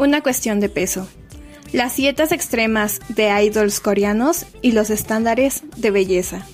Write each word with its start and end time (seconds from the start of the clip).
una 0.00 0.22
cuestión 0.22 0.60
de 0.60 0.70
peso. 0.70 1.06
Las 1.72 1.94
dietas 1.96 2.32
extremas 2.32 3.00
de 3.10 3.28
idols 3.44 3.80
coreanos 3.80 4.46
y 4.62 4.72
los 4.72 4.88
estándares 4.88 5.62
de 5.76 5.90
belleza. 5.90 6.46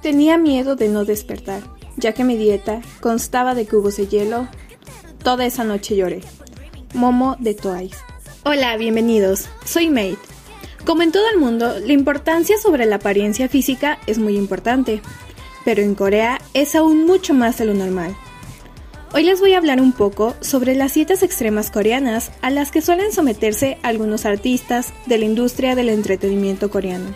Tenía 0.00 0.38
miedo 0.38 0.76
de 0.76 0.88
no 0.88 1.04
despertar, 1.04 1.62
ya 1.96 2.14
que 2.14 2.22
mi 2.22 2.36
dieta 2.36 2.80
constaba 3.00 3.54
de 3.56 3.66
cubos 3.66 3.96
de 3.96 4.06
hielo. 4.06 4.46
Toda 5.24 5.44
esa 5.44 5.64
noche 5.64 5.96
lloré. 5.96 6.20
Momo 6.94 7.36
de 7.40 7.54
Twice. 7.54 7.96
Hola, 8.44 8.76
bienvenidos. 8.76 9.48
Soy 9.64 9.90
Mate. 9.90 10.18
Como 10.86 11.02
en 11.02 11.10
todo 11.10 11.28
el 11.30 11.38
mundo, 11.38 11.78
la 11.80 11.92
importancia 11.92 12.56
sobre 12.58 12.86
la 12.86 12.96
apariencia 12.96 13.48
física 13.48 13.98
es 14.06 14.18
muy 14.18 14.36
importante, 14.36 15.02
pero 15.64 15.82
en 15.82 15.94
Corea 15.94 16.40
es 16.54 16.74
aún 16.74 17.06
mucho 17.06 17.34
más 17.34 17.58
de 17.58 17.66
lo 17.66 17.74
normal. 17.74 18.16
Hoy 19.12 19.24
les 19.24 19.40
voy 19.40 19.54
a 19.54 19.58
hablar 19.58 19.80
un 19.80 19.92
poco 19.92 20.36
sobre 20.40 20.76
las 20.76 20.94
dietas 20.94 21.24
extremas 21.24 21.72
coreanas 21.72 22.30
a 22.42 22.50
las 22.50 22.70
que 22.70 22.80
suelen 22.80 23.10
someterse 23.12 23.78
algunos 23.82 24.24
artistas 24.24 24.92
de 25.06 25.18
la 25.18 25.24
industria 25.24 25.74
del 25.74 25.88
entretenimiento 25.88 26.70
coreano 26.70 27.10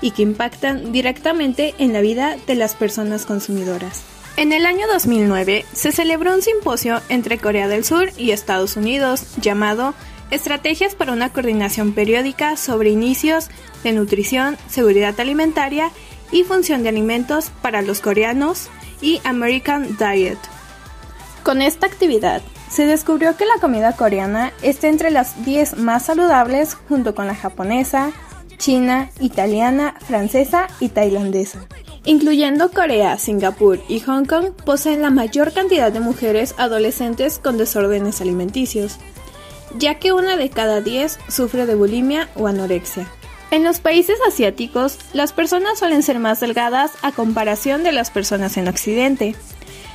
y 0.00 0.12
que 0.12 0.22
impactan 0.22 0.92
directamente 0.92 1.74
en 1.78 1.92
la 1.92 2.00
vida 2.00 2.36
de 2.46 2.54
las 2.54 2.74
personas 2.74 3.26
consumidoras. 3.26 4.02
En 4.38 4.52
el 4.52 4.64
año 4.66 4.86
2009 4.86 5.64
se 5.72 5.92
celebró 5.92 6.34
un 6.34 6.42
simposio 6.42 7.00
entre 7.08 7.38
Corea 7.38 7.68
del 7.68 7.84
Sur 7.84 8.10
y 8.16 8.30
Estados 8.30 8.76
Unidos 8.76 9.26
llamado 9.40 9.94
Estrategias 10.30 10.94
para 10.94 11.12
una 11.12 11.32
coordinación 11.32 11.92
periódica 11.92 12.56
sobre 12.56 12.90
inicios 12.90 13.48
de 13.84 13.92
nutrición, 13.92 14.56
seguridad 14.68 15.18
alimentaria 15.20 15.90
y 16.32 16.44
función 16.44 16.82
de 16.82 16.88
alimentos 16.88 17.50
para 17.62 17.82
los 17.82 18.00
coreanos 18.00 18.68
y 19.00 19.20
American 19.24 19.96
Diet. 19.96 20.38
Con 21.42 21.62
esta 21.62 21.86
actividad 21.86 22.42
se 22.70 22.86
descubrió 22.86 23.36
que 23.36 23.46
la 23.46 23.60
comida 23.60 23.92
coreana 23.92 24.52
está 24.62 24.88
entre 24.88 25.10
las 25.10 25.44
10 25.44 25.78
más 25.78 26.06
saludables 26.06 26.74
junto 26.88 27.14
con 27.14 27.26
la 27.26 27.34
japonesa, 27.34 28.12
china, 28.58 29.10
italiana, 29.20 29.94
francesa 30.06 30.68
y 30.80 30.88
tailandesa. 30.88 31.66
Incluyendo 32.04 32.70
Corea, 32.70 33.18
Singapur 33.18 33.80
y 33.88 34.00
Hong 34.00 34.26
Kong, 34.26 34.52
poseen 34.64 35.02
la 35.02 35.10
mayor 35.10 35.52
cantidad 35.52 35.92
de 35.92 36.00
mujeres 36.00 36.54
adolescentes 36.56 37.38
con 37.38 37.58
desórdenes 37.58 38.20
alimenticios, 38.20 38.98
ya 39.76 39.98
que 39.98 40.12
una 40.12 40.36
de 40.36 40.50
cada 40.50 40.80
10 40.80 41.18
sufre 41.28 41.66
de 41.66 41.74
bulimia 41.74 42.28
o 42.36 42.46
anorexia. 42.46 43.08
En 43.50 43.62
los 43.62 43.78
países 43.78 44.18
asiáticos, 44.26 44.98
las 45.12 45.32
personas 45.32 45.78
suelen 45.78 46.02
ser 46.02 46.18
más 46.18 46.40
delgadas 46.40 46.92
a 47.02 47.12
comparación 47.12 47.84
de 47.84 47.92
las 47.92 48.10
personas 48.10 48.56
en 48.56 48.66
Occidente. 48.66 49.36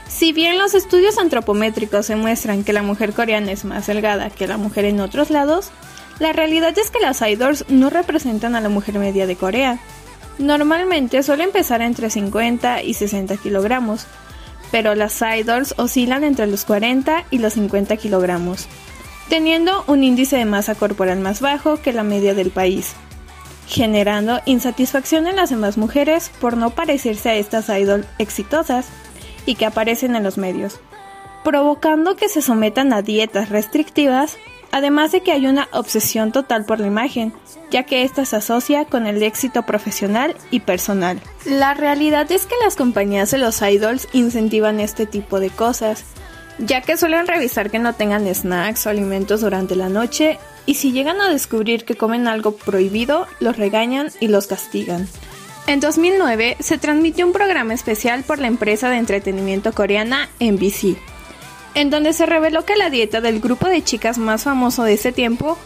Si 0.07 0.31
bien 0.31 0.57
los 0.57 0.73
estudios 0.73 1.17
antropométricos 1.17 2.07
demuestran 2.07 2.63
que 2.63 2.73
la 2.73 2.81
mujer 2.81 3.13
coreana 3.13 3.52
es 3.52 3.66
más 3.66 3.88
delgada 3.88 4.29
que 4.29 4.47
la 4.47 4.57
mujer 4.57 4.85
en 4.85 5.02
otros 5.02 5.29
lados, 5.29 5.72
la 6.19 6.33
realidad 6.33 6.77
es 6.77 6.91
que 6.91 6.99
las 6.99 7.22
idols 7.22 7.66
no 7.67 7.89
representan 7.89 8.55
a 8.55 8.61
la 8.61 8.69
mujer 8.69 8.99
media 8.99 9.27
de 9.27 9.35
Corea. 9.35 9.79
Normalmente 10.38 11.22
suele 11.22 11.44
empezar 11.44 11.81
entre 11.81 12.09
50 12.09 12.83
y 12.83 12.94
60 12.94 13.38
kilogramos, 13.38 14.05
pero 14.72 14.95
las 14.95 15.22
idols 15.22 15.73
oscilan 15.77 16.23
entre 16.23 16.47
los 16.47 16.63
40 16.63 17.25
y 17.31 17.39
los 17.39 17.53
50 17.53 17.97
kilogramos, 17.97 18.67
teniendo 19.29 19.83
un 19.88 20.03
índice 20.03 20.38
de 20.38 20.45
masa 20.45 20.75
corporal 20.75 21.19
más 21.19 21.41
bajo 21.41 21.81
que 21.81 21.91
la 21.91 22.03
media 22.03 22.33
del 22.33 22.52
país, 22.52 22.94
generando 23.72 24.41
insatisfacción 24.45 25.27
en 25.27 25.38
las 25.38 25.50
demás 25.50 25.77
mujeres 25.77 26.30
por 26.41 26.58
no 26.58 26.72
parecerse 26.72 27.30
a 27.30 27.36
estas 27.36 27.69
idols 27.69 28.06
exitosas 28.18 28.88
y 29.46 29.56
que 29.56 29.66
aparecen 29.66 30.16
en 30.18 30.23
los 30.23 30.38
medios, 30.38 30.81
provocando 31.46 32.18
que 32.18 32.28
se 32.28 32.41
sometan 32.41 32.91
a 32.91 33.01
dietas 33.01 33.47
restrictivas 33.47 34.38
además 34.72 35.12
de 35.12 35.22
que 35.22 35.31
hay 35.31 35.47
una 35.47 35.68
obsesión 35.72 36.31
total 36.31 36.66
por 36.66 36.79
la 36.79 36.88
imagen, 36.88 37.34
ya 37.69 37.84
que 37.84 38.03
ésta 38.03 38.25
se 38.25 38.38
asocia 38.38 38.85
con 38.85 39.06
el 39.06 39.22
éxito 39.22 39.63
profesional 39.63 40.35
y 40.50 40.62
personal. 40.62 41.19
La 41.46 41.73
realidad 41.73 42.31
es 42.31 42.46
que 42.46 42.56
las 42.63 42.75
compañías 42.75 43.31
de 43.31 43.38
los 43.38 43.62
idols 43.62 44.07
incentivan 44.13 44.79
este 44.79 45.06
tipo 45.06 45.40
de 45.40 45.50
cosas, 45.50 46.06
ya 46.57 46.81
que 46.81 46.97
suelen 46.97 47.28
revisar 47.28 47.69
que 47.69 47.79
no 47.79 47.94
tengan 47.94 48.34
snacks 48.34 48.85
o 48.85 48.90
alimentos 48.90 49.41
durante 49.41 49.75
la 49.75 49.90
noche 49.90 50.40
y 50.66 50.75
si 50.75 50.91
llegan 50.91 51.22
a 51.22 51.29
descubrir 51.29 51.85
que 51.85 51.95
comen 51.95 52.27
algo 52.27 52.55
prohibido, 52.55 53.27
los 53.39 53.57
regañan 53.57 54.11
y 54.19 54.27
los 54.27 54.47
castigan. 54.47 55.07
En 55.67 55.79
2009 55.79 56.57
se 56.59 56.77
transmitió 56.77 57.25
un 57.25 57.33
programa 57.33 57.73
especial 57.73 58.23
por 58.23 58.39
la 58.39 58.47
empresa 58.47 58.89
de 58.89 58.97
entretenimiento 58.97 59.73
coreana 59.73 60.29
NBC, 60.39 60.97
en 61.75 61.89
donde 61.89 62.13
se 62.13 62.25
reveló 62.25 62.66
que 62.66 62.75
la 62.75 62.89
dieta 62.89 63.22
del 63.22 63.39
grupo 63.39 63.67
de 63.67 63.83
chicas 63.83 64.17
más 64.17 64.44
famoso 64.44 64.83
de 64.83 64.94
ese 64.94 65.11
tiempo 65.11 65.57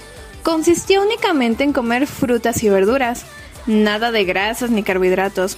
consistía 0.43 1.01
únicamente 1.01 1.63
en 1.63 1.73
comer 1.73 2.07
frutas 2.07 2.61
y 2.63 2.69
verduras, 2.69 3.25
nada 3.65 4.11
de 4.11 4.25
grasas 4.25 4.69
ni 4.69 4.83
carbohidratos. 4.83 5.57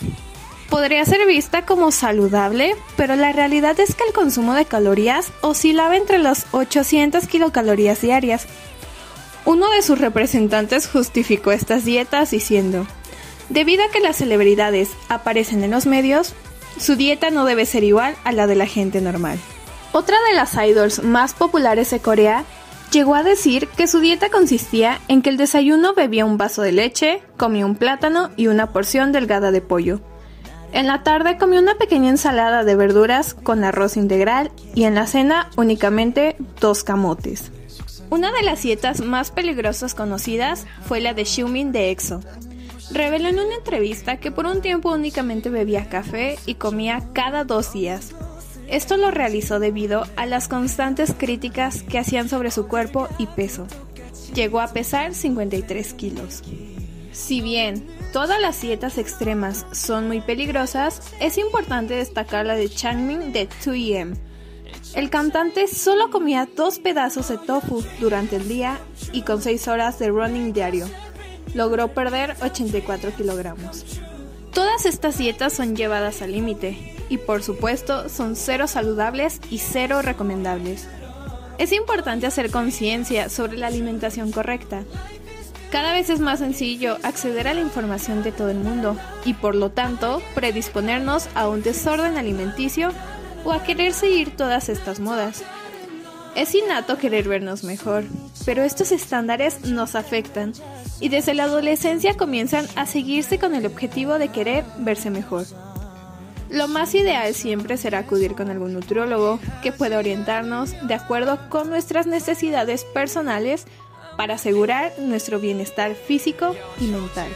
Podría 0.70 1.04
ser 1.06 1.26
vista 1.26 1.66
como 1.66 1.92
saludable, 1.92 2.76
pero 2.96 3.16
la 3.16 3.32
realidad 3.32 3.80
es 3.80 3.96
que 3.96 4.04
el 4.04 4.14
consumo 4.14 4.54
de 4.54 4.66
calorías 4.66 5.32
oscilaba 5.42 5.96
entre 5.96 6.20
las 6.20 6.46
800 6.52 7.26
kilocalorías 7.28 8.02
diarias. 8.02 8.48
Uno 9.48 9.70
de 9.70 9.82
sus 9.82 9.98
representantes 9.98 10.90
justificó 10.90 11.54
estas 11.54 11.86
dietas 11.86 12.32
diciendo, 12.32 12.86
debido 13.48 13.82
a 13.86 13.90
que 13.90 14.02
las 14.02 14.18
celebridades 14.18 14.90
aparecen 15.08 15.64
en 15.64 15.72
los 15.72 15.86
medios, 15.86 16.34
su 16.78 16.98
dieta 16.98 17.30
no 17.30 17.46
debe 17.46 17.66
ser 17.66 17.86
igual 17.86 18.18
a 18.26 18.34
la 18.34 18.46
de 18.46 18.56
la 18.56 18.66
gente 18.66 19.00
normal. 19.00 19.40
Otra 19.94 20.18
de 20.28 20.36
las 20.36 20.54
idols 20.54 21.02
más 21.02 21.34
populares 21.34 21.92
de 21.92 22.02
Corea 22.02 22.44
llegó 22.92 23.16
a 23.16 23.24
decir 23.24 23.70
que 23.70 23.88
su 23.88 24.02
dieta 24.02 24.30
consistía 24.30 25.00
en 25.08 25.22
que 25.22 25.30
el 25.30 25.38
desayuno 25.38 25.94
bebía 25.94 26.26
un 26.26 26.38
vaso 26.38 26.62
de 26.62 26.74
leche, 26.74 27.22
comía 27.38 27.66
un 27.66 27.78
plátano 27.78 28.32
y 28.36 28.48
una 28.48 28.74
porción 28.74 29.14
delgada 29.14 29.52
de 29.52 29.62
pollo. 29.62 30.02
En 30.74 30.88
la 30.88 31.04
tarde 31.04 31.38
comió 31.38 31.62
una 31.62 31.76
pequeña 31.76 32.10
ensalada 32.10 32.66
de 32.66 32.76
verduras 32.76 33.34
con 33.34 33.64
arroz 33.64 33.96
integral 33.96 34.52
y 34.76 34.84
en 34.84 34.96
la 34.96 35.08
cena 35.08 35.50
únicamente 35.56 36.36
dos 36.60 36.84
camotes. 36.84 37.54
Una 38.10 38.32
de 38.32 38.42
las 38.42 38.64
dietas 38.64 39.02
más 39.02 39.32
peligrosas 39.32 39.94
conocidas 39.94 40.66
fue 40.86 41.02
la 41.02 41.14
de 41.14 41.26
Xiumin 41.26 41.74
de 41.74 41.92
EXO. 41.92 42.22
Reveló 42.92 43.28
en 43.28 43.40
una 43.40 43.56
entrevista 43.56 44.18
que 44.18 44.32
por 44.32 44.46
un 44.46 44.62
tiempo 44.62 44.94
únicamente 44.94 45.50
bebía 45.50 45.90
café 45.90 46.40
y 46.46 46.56
comía 46.56 47.04
cada 47.12 47.44
dos 47.44 47.74
días. 47.74 48.14
Esto 48.70 48.96
lo 48.96 49.12
realizó 49.12 49.60
debido 49.60 50.06
a 50.16 50.26
las 50.26 50.48
constantes 50.48 51.14
críticas 51.18 51.84
que 51.84 52.00
hacían 52.00 52.30
sobre 52.30 52.50
su 52.52 52.68
cuerpo 52.68 53.10
y 53.18 53.28
peso. 53.28 53.68
Llegó 54.34 54.62
a 54.62 54.68
pesar 54.68 55.14
53 55.14 55.94
kilos. 55.94 56.44
Si 57.12 57.42
bien 57.42 57.86
todas 58.14 58.40
las 58.40 58.62
dietas 58.62 58.98
extremas 58.98 59.66
son 59.74 60.08
muy 60.08 60.22
peligrosas, 60.22 61.02
es 61.20 61.38
importante 61.38 61.96
destacar 61.96 62.46
la 62.46 62.56
de 62.56 62.70
Changmin 62.70 63.34
de 63.34 63.50
2EM. 63.50 64.18
El 64.94 65.10
cantante 65.10 65.68
solo 65.68 66.10
comía 66.10 66.48
dos 66.56 66.80
pedazos 66.80 67.28
de 67.30 67.38
tofu 67.38 67.84
durante 68.00 68.38
el 68.38 68.48
día 68.48 68.80
y 69.12 69.22
con 69.22 69.42
6 69.42 69.68
horas 69.68 70.00
de 70.00 70.10
running 70.10 70.54
diario. 70.54 70.88
Logró 71.54 71.90
perder 71.90 72.36
84 72.42 73.12
kilogramos. 73.16 73.86
Todas 74.54 74.86
estas 74.86 75.18
dietas 75.18 75.54
son 75.54 75.76
llevadas 75.76 76.22
al 76.22 76.32
límite 76.32 76.96
y 77.10 77.18
por 77.20 77.44
supuesto 77.44 78.10
son 78.10 78.36
cero 78.36 78.68
saludables 78.68 79.40
y 79.52 79.60
cero 79.60 80.02
recomendables. 80.02 80.88
Es 81.58 81.72
importante 81.72 82.28
hacer 82.28 82.50
conciencia 82.50 83.30
sobre 83.30 83.58
la 83.58 83.68
alimentación 83.68 84.32
correcta. 84.32 84.84
Cada 85.72 85.92
vez 85.92 86.10
es 86.10 86.20
más 86.20 86.40
sencillo 86.40 86.98
acceder 87.04 87.48
a 87.48 87.54
la 87.54 87.62
información 87.62 88.24
de 88.24 88.32
todo 88.32 88.50
el 88.50 88.58
mundo 88.58 88.98
y 89.26 89.34
por 89.34 89.54
lo 89.54 89.70
tanto 89.70 90.22
predisponernos 90.34 91.28
a 91.36 91.50
un 91.50 91.62
desorden 91.62 92.18
alimenticio 92.18 92.92
o 93.44 93.52
a 93.52 93.64
querer 93.64 93.94
seguir 93.94 94.36
todas 94.36 94.70
estas 94.70 95.00
modas. 95.00 95.44
Es 96.36 96.54
innato 96.54 96.98
querer 96.98 97.28
vernos 97.28 97.64
mejor, 97.64 98.04
pero 98.46 98.64
estos 98.64 98.92
estándares 98.92 99.66
nos 99.66 99.96
afectan 99.96 100.54
y 101.00 101.10
desde 101.10 101.34
la 101.34 101.46
adolescencia 101.46 102.16
comienzan 102.16 102.68
a 102.76 102.86
seguirse 102.86 103.40
con 103.40 103.56
el 103.56 103.66
objetivo 103.66 104.20
de 104.20 104.30
querer 104.30 104.64
verse 104.78 105.10
mejor. 105.10 105.46
Lo 106.50 106.68
más 106.68 106.96
ideal 106.96 107.34
siempre 107.34 107.76
será 107.78 108.00
acudir 108.00 108.36
con 108.36 108.50
algún 108.50 108.74
nutriólogo 108.74 109.40
que 109.64 109.72
pueda 109.72 109.98
orientarnos 109.98 110.76
de 110.88 110.94
acuerdo 110.94 111.50
con 111.50 111.70
nuestras 111.70 112.08
necesidades 112.08 112.86
personales 112.86 113.66
para 114.16 114.36
asegurar 114.36 114.94
nuestro 115.00 115.40
bienestar 115.40 115.96
físico 115.96 116.56
y 116.80 116.86
mental. 116.86 117.28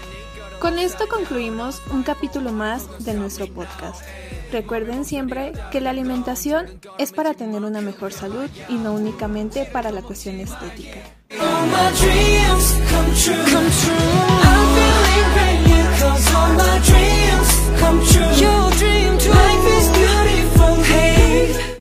Con 0.62 0.78
esto 0.78 1.08
concluimos 1.08 1.81
un 1.92 2.04
capítulo 2.04 2.52
más 2.52 3.04
de 3.04 3.16
nuestro 3.16 3.48
podcast. 3.48 4.04
Recuerden 4.52 5.06
siempre 5.06 5.54
que 5.72 5.81
la 5.81 5.90
alimentación 5.90 6.68
es 7.00 7.12
para 7.12 7.34
tener 7.34 7.63
una 7.63 7.81
mejor 7.81 8.13
salud 8.13 8.48
y 8.69 8.75
no 8.75 8.94
únicamente 8.94 9.66
para 9.66 9.90
la 9.90 10.04
cuestión 10.04 10.40
estética. 10.40 11.00